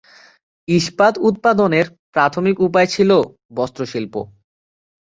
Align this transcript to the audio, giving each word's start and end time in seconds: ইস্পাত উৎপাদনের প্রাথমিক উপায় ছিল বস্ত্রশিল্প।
ইস্পাত 0.67 1.13
উৎপাদনের 1.21 1.85
প্রাথমিক 2.13 2.57
উপায় 2.61 2.87
ছিল 2.87 3.09
বস্ত্রশিল্প। 3.57 4.13